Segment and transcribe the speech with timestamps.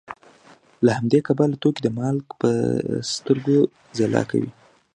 [0.85, 2.49] له همدې کبله توکي د مالک په
[3.13, 4.51] سترګو کې ځلا کوي